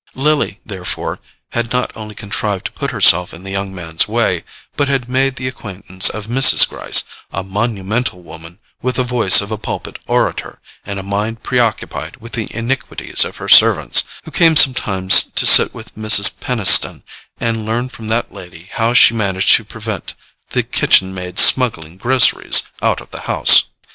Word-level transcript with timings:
Lily, 0.15 0.59
therefore, 0.65 1.19
had 1.49 1.71
not 1.71 1.91
only 1.95 2.15
contrived 2.15 2.65
to 2.65 2.71
put 2.71 2.89
herself 2.89 3.35
in 3.35 3.43
the 3.43 3.51
young 3.51 3.71
man's 3.71 4.07
way, 4.07 4.43
but 4.75 4.87
had 4.87 5.07
made 5.07 5.35
the 5.35 5.47
acquaintance 5.47 6.09
of 6.09 6.25
Mrs. 6.25 6.67
Gryce, 6.67 7.03
a 7.31 7.43
monumental 7.43 8.23
woman 8.23 8.57
with 8.81 8.95
the 8.95 9.03
voice 9.03 9.41
of 9.41 9.51
a 9.51 9.59
pulpit 9.59 9.99
orator 10.07 10.57
and 10.87 10.97
a 10.97 11.03
mind 11.03 11.43
preoccupied 11.43 12.17
with 12.17 12.31
the 12.33 12.47
iniquities 12.49 13.23
of 13.23 13.37
her 13.37 13.47
servants, 13.47 14.03
who 14.23 14.31
came 14.31 14.55
sometimes 14.55 15.21
to 15.21 15.45
sit 15.45 15.71
with 15.71 15.93
Mrs. 15.93 16.31
Peniston 16.39 17.03
and 17.39 17.63
learn 17.67 17.87
from 17.87 18.07
that 18.07 18.33
lady 18.33 18.69
how 18.71 18.95
she 18.95 19.13
managed 19.13 19.53
to 19.57 19.63
prevent 19.63 20.15
the 20.49 20.63
kitchen 20.63 21.13
maid's 21.13 21.43
smuggling 21.45 21.97
groceries 21.97 22.63
out 22.81 23.01
of 23.01 23.11
the 23.11 23.19
house. 23.29 23.65